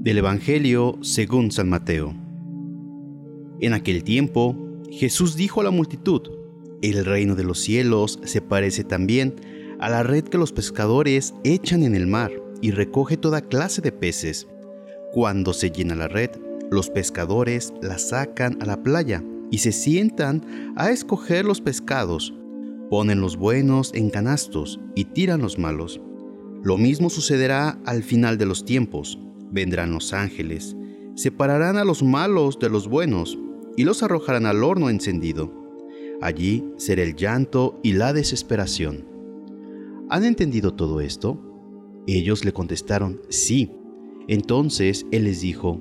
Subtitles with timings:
[0.00, 2.14] Del Evangelio según San Mateo.
[3.60, 4.56] En aquel tiempo,
[4.92, 6.22] Jesús dijo a la multitud,
[6.82, 9.34] El reino de los cielos se parece también
[9.80, 12.30] a la red que los pescadores echan en el mar
[12.62, 14.46] y recoge toda clase de peces.
[15.12, 16.30] Cuando se llena la red,
[16.70, 22.32] los pescadores la sacan a la playa y se sientan a escoger los pescados.
[22.88, 26.00] Ponen los buenos en canastos y tiran los malos.
[26.62, 29.18] Lo mismo sucederá al final de los tiempos.
[29.50, 30.76] Vendrán los ángeles,
[31.14, 33.38] separarán a los malos de los buenos
[33.76, 35.52] y los arrojarán al horno encendido.
[36.20, 39.06] Allí será el llanto y la desesperación.
[40.10, 41.40] ¿Han entendido todo esto?
[42.06, 43.70] Ellos le contestaron, sí.
[44.26, 45.80] Entonces él les dijo,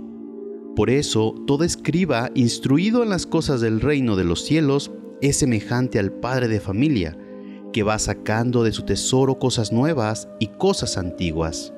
[0.76, 5.98] por eso todo escriba instruido en las cosas del reino de los cielos es semejante
[5.98, 7.18] al padre de familia,
[7.74, 11.74] que va sacando de su tesoro cosas nuevas y cosas antiguas.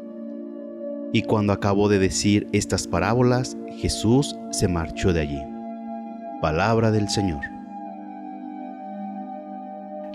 [1.11, 5.41] Y cuando acabó de decir estas parábolas, Jesús se marchó de allí.
[6.39, 7.41] Palabra del Señor.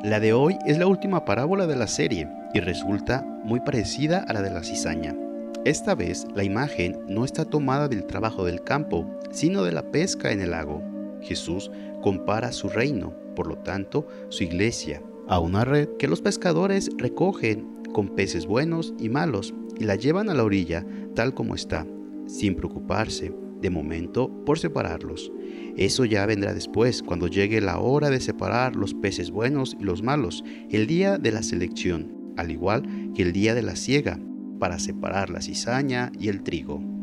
[0.04, 4.32] La de hoy es la última parábola de la serie y resulta muy parecida a
[4.34, 5.16] la de la cizaña.
[5.64, 10.30] Esta vez la imagen no está tomada del trabajo del campo, sino de la pesca
[10.30, 10.80] en el lago.
[11.22, 11.72] Jesús
[12.02, 17.82] compara su reino, por lo tanto, su iglesia, a una red que los pescadores recogen
[17.92, 21.86] con peces buenos y malos y la llevan a la orilla tal como está,
[22.26, 25.32] sin preocuparse, de momento, por separarlos.
[25.76, 30.02] Eso ya vendrá después, cuando llegue la hora de separar los peces buenos y los
[30.02, 34.20] malos, el día de la selección, al igual que el día de la siega,
[34.58, 36.93] para separar la cizaña y el trigo.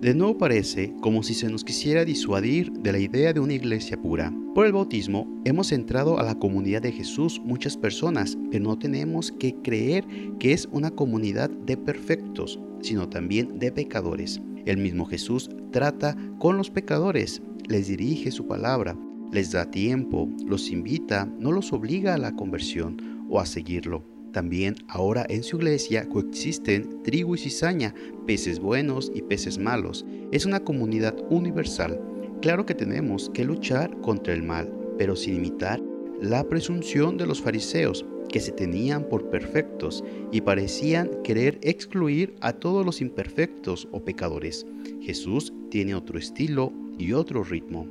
[0.00, 4.00] De nuevo parece como si se nos quisiera disuadir de la idea de una iglesia
[4.00, 4.32] pura.
[4.54, 9.30] Por el bautismo hemos entrado a la comunidad de Jesús muchas personas, pero no tenemos
[9.30, 10.06] que creer
[10.38, 14.40] que es una comunidad de perfectos, sino también de pecadores.
[14.64, 18.96] El mismo Jesús trata con los pecadores, les dirige su palabra,
[19.32, 24.09] les da tiempo, los invita, no los obliga a la conversión, o a seguirlo.
[24.32, 27.94] También ahora en su iglesia coexisten trigo y cizaña,
[28.26, 30.04] peces buenos y peces malos.
[30.30, 32.00] Es una comunidad universal.
[32.40, 35.80] Claro que tenemos que luchar contra el mal, pero sin imitar
[36.20, 42.52] la presunción de los fariseos, que se tenían por perfectos y parecían querer excluir a
[42.52, 44.66] todos los imperfectos o pecadores.
[45.00, 47.86] Jesús tiene otro estilo y otro ritmo.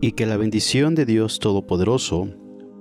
[0.00, 2.30] Y que la bendición de Dios Todopoderoso,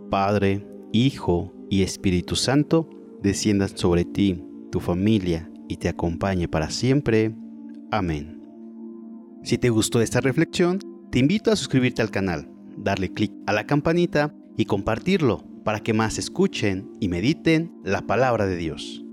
[0.10, 2.90] Padre, Hijo y Espíritu Santo,
[3.22, 7.36] desciendan sobre ti, tu familia y te acompañe para siempre.
[7.92, 8.42] Amén.
[9.44, 10.80] Si te gustó esta reflexión,
[11.12, 15.94] te invito a suscribirte al canal, darle clic a la campanita y compartirlo para que
[15.94, 19.06] más escuchen y mediten la palabra de Dios.